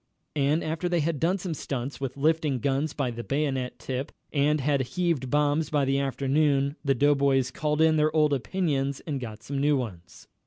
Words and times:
And 0.35 0.63
after 0.63 0.89
they 0.89 1.01
had 1.01 1.19
done 1.19 1.37
some 1.37 1.53
stunts 1.53 2.01
with 2.01 2.17
lifting 2.17 2.57
guns 2.57 2.91
by 2.91 3.11
the 3.11 3.23
bayonet 3.23 3.77
tip, 3.77 4.11
and 4.33 4.59
had 4.59 4.81
heaved 4.97 5.29
bombs 5.29 5.69
by 5.69 5.85
the 5.85 5.99
afternoon, 5.99 6.75
the 6.83 6.95
doughboys 6.95 7.51
called 7.51 7.81
in 7.81 7.97
their 7.97 8.11
old 8.15 8.33
opinions 8.33 9.01
and 9.01 9.19
got 9.19 9.43
some 9.43 9.59
new 9.59 9.77
ones. 9.77 10.27